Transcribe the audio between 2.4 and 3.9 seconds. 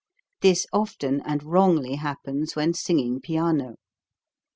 when singing piano.